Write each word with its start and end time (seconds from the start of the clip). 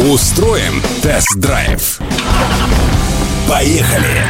Устроим 0.00 0.82
тест-драйв. 1.02 1.98
Поехали! 3.48 4.22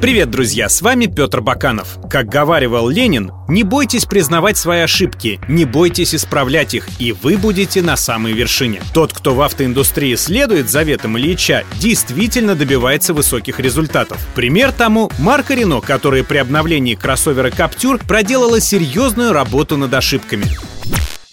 Привет, 0.00 0.30
друзья! 0.30 0.68
С 0.68 0.80
вами 0.80 1.06
Петр 1.06 1.40
Баканов. 1.40 1.98
Как 2.08 2.28
говаривал 2.28 2.88
Ленин, 2.88 3.32
не 3.48 3.64
бойтесь 3.64 4.04
признавать 4.04 4.56
свои 4.56 4.80
ошибки, 4.80 5.40
не 5.48 5.64
бойтесь 5.64 6.14
исправлять 6.14 6.72
их, 6.74 6.88
и 7.00 7.12
вы 7.12 7.36
будете 7.36 7.82
на 7.82 7.96
самой 7.96 8.32
вершине. 8.32 8.80
Тот, 8.94 9.12
кто 9.12 9.34
в 9.34 9.42
автоиндустрии 9.42 10.14
следует 10.14 10.70
заветам 10.70 11.18
Ильича, 11.18 11.64
действительно 11.80 12.54
добивается 12.54 13.12
высоких 13.12 13.58
результатов. 13.58 14.18
Пример 14.36 14.70
тому— 14.70 15.10
марка 15.18 15.54
Рено, 15.54 15.80
которая 15.80 16.22
при 16.22 16.38
обновлении 16.38 16.94
кроссовера 16.94 17.50
Captur 17.50 18.00
проделала 18.06 18.60
серьезную 18.60 19.32
работу 19.32 19.76
над 19.76 19.92
ошибками. 19.92 20.46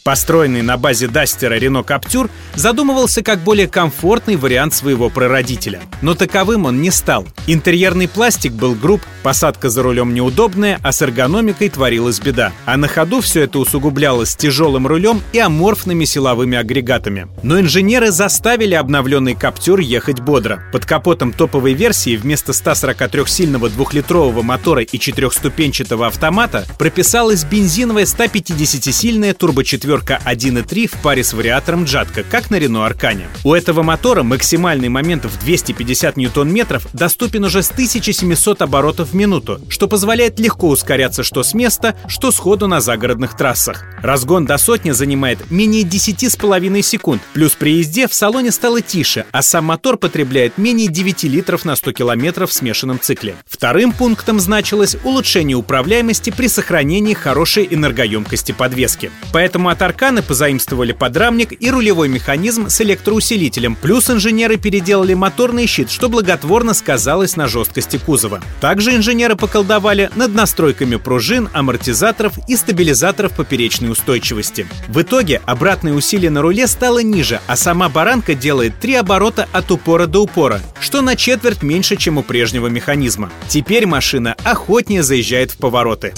Построенный 0.05 0.61
на 0.61 0.77
базе 0.77 1.07
Дастера 1.07 1.57
Renault 1.57 1.87
Captur 1.87 2.29
задумывался 2.53 3.23
как 3.23 3.39
более 3.39 3.67
комфортный 3.67 4.35
вариант 4.35 4.75
своего 4.75 5.09
прародителя. 5.09 5.81
Но 6.03 6.13
таковым 6.13 6.65
он 6.65 6.79
не 6.79 6.91
стал. 6.91 7.25
Интерьерный 7.47 8.07
пластик 8.07 8.51
был 8.51 8.75
груб, 8.75 9.01
посадка 9.23 9.71
за 9.71 9.81
рулем 9.81 10.13
неудобная, 10.13 10.79
а 10.83 10.91
с 10.91 11.01
эргономикой 11.01 11.69
творилась 11.69 12.19
беда. 12.19 12.51
А 12.65 12.77
на 12.77 12.87
ходу 12.87 13.19
все 13.19 13.41
это 13.41 13.57
усугублялось 13.57 14.35
тяжелым 14.35 14.85
рулем 14.85 15.23
и 15.33 15.39
аморфными 15.39 16.05
силовыми 16.05 16.55
агрегатами. 16.55 17.27
Но 17.41 17.59
инженеры 17.59 18.11
заставили 18.11 18.75
обновленный 18.75 19.33
Captur 19.33 19.81
ехать 19.81 20.19
бодро. 20.19 20.61
Под 20.71 20.85
капотом 20.85 21.33
топовой 21.33 21.73
версии 21.73 22.15
вместо 22.15 22.51
143-сильного 22.51 23.69
двухлитрового 23.69 24.43
мотора 24.43 24.83
и 24.83 24.99
четырехступенчатого 24.99 26.05
автомата 26.05 26.67
прописалась 26.77 27.43
бензиновая 27.43 28.05
150-сильная 28.05 29.33
турбо-4 29.33 29.94
четверка 29.95 30.21
1.3 30.25 30.87
в 30.87 31.01
паре 31.01 31.23
с 31.23 31.33
вариатором 31.33 31.85
Джатка, 31.85 32.23
как 32.23 32.49
на 32.49 32.57
Renault 32.57 32.85
Аркане. 32.85 33.27
У 33.43 33.53
этого 33.53 33.81
мотора 33.81 34.23
максимальный 34.23 34.89
момент 34.89 35.23
в 35.23 35.39
250 35.39 36.17
ньютон-метров 36.17 36.87
доступен 36.91 37.45
уже 37.45 37.63
с 37.63 37.71
1700 37.71 38.61
оборотов 38.61 39.09
в 39.09 39.15
минуту, 39.15 39.61
что 39.69 39.87
позволяет 39.87 40.37
легко 40.39 40.67
ускоряться 40.67 41.23
что 41.23 41.43
с 41.43 41.53
места, 41.53 41.95
что 42.07 42.31
сходу 42.31 42.67
на 42.67 42.81
загородных 42.81 43.37
трассах. 43.37 43.85
Разгон 44.01 44.45
до 44.45 44.57
сотни 44.57 44.91
занимает 44.91 45.49
менее 45.49 45.83
10,5 45.83 46.81
секунд, 46.81 47.21
плюс 47.33 47.53
при 47.53 47.77
езде 47.77 48.07
в 48.07 48.13
салоне 48.13 48.51
стало 48.51 48.81
тише, 48.81 49.25
а 49.31 49.41
сам 49.41 49.65
мотор 49.65 49.97
потребляет 49.97 50.57
менее 50.57 50.89
9 50.89 51.23
литров 51.23 51.63
на 51.63 51.75
100 51.75 51.93
километров 51.93 52.49
в 52.49 52.53
смешанном 52.53 52.99
цикле. 52.99 53.35
Вторым 53.47 53.93
пунктом 53.93 54.41
значилось 54.41 54.97
улучшение 55.03 55.55
управляемости 55.55 56.31
при 56.31 56.47
сохранении 56.47 57.13
хорошей 57.13 57.67
энергоемкости 57.69 58.51
подвески. 58.51 59.09
Поэтому 59.31 59.69
от 59.69 59.81
Арканы 59.85 60.23
позаимствовали 60.23 60.93
подрамник 60.93 61.53
и 61.61 61.69
рулевой 61.69 62.09
механизм 62.09 62.69
с 62.69 62.81
электроусилителем, 62.81 63.75
плюс 63.75 64.09
инженеры 64.09 64.57
переделали 64.57 65.13
моторный 65.13 65.67
щит, 65.67 65.91
что 65.91 66.09
благотворно 66.09 66.73
сказалось 66.73 67.35
на 67.35 67.47
жесткости 67.47 67.97
кузова. 67.97 68.41
Также 68.61 68.95
инженеры 68.95 69.35
поколдовали 69.35 70.09
над 70.15 70.33
настройками 70.33 70.95
пружин, 70.95 71.49
амортизаторов 71.53 72.33
и 72.47 72.55
стабилизаторов 72.55 73.33
поперечной 73.33 73.91
устойчивости. 73.91 74.65
В 74.87 75.03
итоге 75.03 75.39
обратное 75.45 75.93
усилие 75.93 76.31
на 76.31 76.41
руле 76.41 76.65
стало 76.65 77.03
ниже, 77.03 77.39
а 77.45 77.55
сама 77.55 77.87
баранка 77.87 78.33
делает 78.33 78.79
три 78.79 78.95
оборота 78.95 79.47
от 79.51 79.69
упора 79.69 80.07
до 80.07 80.23
упора, 80.23 80.61
что 80.81 81.03
на 81.03 81.15
четверть 81.15 81.61
меньше, 81.61 81.95
чем 81.95 82.17
у 82.17 82.23
прежнего 82.23 82.65
механизма. 82.69 83.29
Теперь 83.49 83.85
машина 83.85 84.35
охотнее 84.43 85.03
заезжает 85.03 85.51
в 85.51 85.57
повороты. 85.57 86.15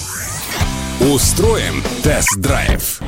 Устроим 1.00 1.82
тест-драйв. 2.02 3.00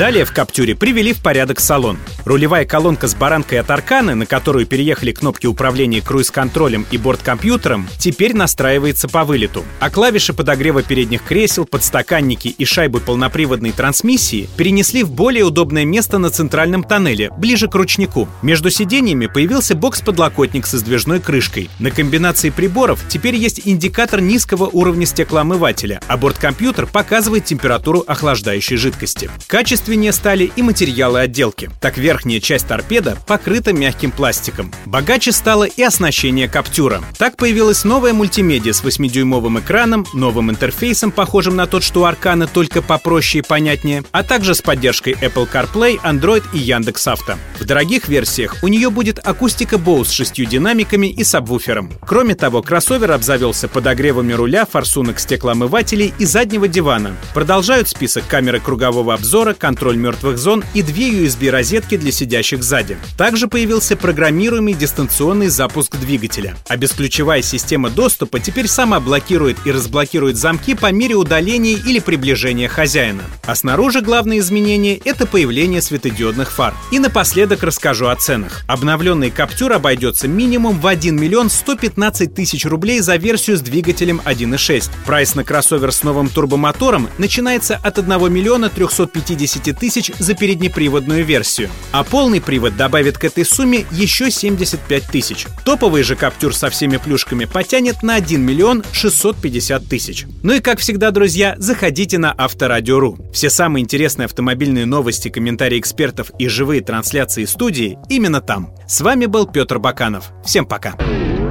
Далее 0.00 0.24
в 0.24 0.32
Каптюре 0.32 0.74
привели 0.74 1.12
в 1.12 1.20
порядок 1.20 1.60
салон. 1.60 1.98
Рулевая 2.30 2.64
колонка 2.64 3.08
с 3.08 3.16
баранкой 3.16 3.58
от 3.58 3.72
Арканы, 3.72 4.14
на 4.14 4.24
которую 4.24 4.64
переехали 4.64 5.10
кнопки 5.10 5.48
управления 5.48 6.00
круиз-контролем 6.00 6.86
и 6.92 6.96
борт-компьютером, 6.96 7.88
теперь 7.98 8.36
настраивается 8.36 9.08
по 9.08 9.24
вылету. 9.24 9.64
А 9.80 9.90
клавиши 9.90 10.32
подогрева 10.32 10.84
передних 10.84 11.24
кресел, 11.24 11.64
подстаканники 11.64 12.46
и 12.46 12.64
шайбы 12.64 13.00
полноприводной 13.00 13.72
трансмиссии 13.72 14.48
перенесли 14.56 15.02
в 15.02 15.10
более 15.10 15.42
удобное 15.42 15.84
место 15.84 16.18
на 16.18 16.30
центральном 16.30 16.84
тоннеле, 16.84 17.32
ближе 17.36 17.66
к 17.66 17.74
ручнику. 17.74 18.28
Между 18.42 18.70
сиденьями 18.70 19.26
появился 19.26 19.74
бокс-подлокотник 19.74 20.66
со 20.66 20.78
сдвижной 20.78 21.18
крышкой. 21.18 21.68
На 21.80 21.90
комбинации 21.90 22.50
приборов 22.50 23.00
теперь 23.08 23.34
есть 23.34 23.62
индикатор 23.64 24.20
низкого 24.20 24.68
уровня 24.68 25.04
стеклоомывателя, 25.04 26.00
а 26.06 26.16
борт-компьютер 26.16 26.86
показывает 26.86 27.46
температуру 27.46 28.04
охлаждающей 28.06 28.76
жидкости. 28.76 29.28
Качественнее 29.48 30.12
стали 30.12 30.52
и 30.54 30.62
материалы 30.62 31.18
отделки. 31.18 31.68
Так 31.80 31.98
верхняя 32.20 32.40
часть 32.40 32.66
торпеда 32.66 33.16
покрыта 33.26 33.72
мягким 33.72 34.10
пластиком. 34.10 34.70
Богаче 34.84 35.32
стало 35.32 35.64
и 35.64 35.82
оснащение 35.82 36.48
Каптюра. 36.48 37.02
Так 37.16 37.36
появилась 37.36 37.84
новая 37.84 38.12
мультимедиа 38.12 38.74
с 38.74 38.84
8-дюймовым 38.84 39.60
экраном, 39.60 40.04
новым 40.12 40.50
интерфейсом, 40.50 41.12
похожим 41.12 41.56
на 41.56 41.66
тот, 41.66 41.82
что 41.82 42.02
у 42.02 42.04
Аркана, 42.04 42.46
только 42.46 42.82
попроще 42.82 43.42
и 43.42 43.46
понятнее, 43.46 44.04
а 44.12 44.22
также 44.22 44.54
с 44.54 44.60
поддержкой 44.60 45.14
Apple 45.14 45.48
CarPlay, 45.50 45.98
Android 46.02 46.42
и 46.52 46.58
Яндекс.Авто. 46.58 47.36
В 47.58 47.64
дорогих 47.64 48.08
версиях 48.08 48.56
у 48.62 48.68
нее 48.68 48.90
будет 48.90 49.18
акустика 49.26 49.76
Bose 49.76 50.06
с 50.06 50.10
шестью 50.10 50.44
динамиками 50.44 51.06
и 51.06 51.24
сабвуфером. 51.24 51.90
Кроме 52.06 52.34
того, 52.34 52.62
кроссовер 52.62 53.12
обзавелся 53.12 53.66
подогревами 53.68 54.34
руля, 54.34 54.66
форсунок 54.66 55.20
стеклоомывателей 55.20 56.12
и 56.18 56.26
заднего 56.26 56.68
дивана. 56.68 57.16
Продолжают 57.32 57.88
список 57.88 58.26
камеры 58.26 58.60
кругового 58.60 59.14
обзора, 59.14 59.54
контроль 59.54 59.96
мертвых 59.96 60.36
зон 60.36 60.62
и 60.74 60.82
две 60.82 61.10
USB-розетки 61.10 61.96
для 62.00 62.10
сидящих 62.10 62.64
сзади. 62.64 62.98
Также 63.16 63.46
появился 63.46 63.96
программируемый 63.96 64.74
дистанционный 64.74 65.48
запуск 65.48 65.96
двигателя. 65.96 66.56
А 66.68 66.76
бесключевая 66.76 67.42
система 67.42 67.90
доступа 67.90 68.40
теперь 68.40 68.66
сама 68.66 68.98
блокирует 68.98 69.58
и 69.64 69.70
разблокирует 69.70 70.36
замки 70.36 70.74
по 70.74 70.90
мере 70.90 71.14
удаления 71.14 71.76
или 71.76 72.00
приближения 72.00 72.68
хозяина. 72.68 73.22
А 73.46 73.54
снаружи 73.54 74.00
главное 74.00 74.38
изменение— 74.38 75.00
это 75.04 75.26
появление 75.26 75.82
светодиодных 75.82 76.50
фар. 76.50 76.74
И 76.90 76.98
напоследок 76.98 77.62
расскажу 77.62 78.06
о 78.06 78.16
ценах. 78.16 78.62
Обновленный 78.66 79.30
Каптюр 79.30 79.72
обойдется 79.72 80.26
минимум 80.28 80.80
в 80.80 80.86
1 80.86 81.14
миллион 81.14 81.50
115 81.50 82.34
тысяч 82.34 82.64
рублей 82.64 83.00
за 83.00 83.16
версию 83.16 83.56
с 83.58 83.60
двигателем 83.60 84.20
1.6. 84.24 84.90
Прайс 85.06 85.34
на 85.34 85.44
кроссовер 85.44 85.92
с 85.92 86.02
новым 86.02 86.28
турбомотором 86.28 87.08
начинается 87.18 87.76
от 87.76 87.98
1 87.98 88.32
миллиона 88.32 88.70
350 88.70 89.78
тысяч 89.78 90.12
за 90.18 90.34
переднеприводную 90.34 91.24
версию. 91.24 91.68
А 91.92 92.04
полный 92.04 92.40
привод 92.40 92.76
добавит 92.76 93.18
к 93.18 93.24
этой 93.24 93.44
сумме 93.44 93.84
еще 93.90 94.30
75 94.30 95.04
тысяч. 95.04 95.46
Топовый 95.64 96.02
же 96.02 96.16
Каптюр 96.16 96.54
со 96.54 96.70
всеми 96.70 96.96
плюшками 96.98 97.44
потянет 97.44 98.02
на 98.02 98.14
1 98.14 98.40
миллион 98.40 98.84
650 98.92 99.86
тысяч. 99.86 100.26
Ну 100.42 100.54
и 100.54 100.60
как 100.60 100.78
всегда, 100.78 101.10
друзья, 101.10 101.54
заходите 101.58 102.18
на 102.18 102.32
Авторадио.ру. 102.36 103.18
Все 103.32 103.50
самые 103.50 103.82
интересные 103.82 104.26
автомобильные 104.26 104.86
новости, 104.86 105.28
комментарии 105.28 105.78
экспертов 105.78 106.30
и 106.38 106.48
живые 106.48 106.80
трансляции 106.80 107.44
студии 107.44 107.98
именно 108.08 108.40
там. 108.40 108.74
С 108.86 109.00
вами 109.00 109.26
был 109.26 109.46
Петр 109.46 109.78
Баканов. 109.78 110.30
Всем 110.44 110.66
пока. 110.66 110.94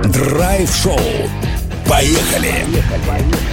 Драйв-шоу. 0.03 0.99
Поехали! 1.87 2.53
Поехали! 3.07 3.48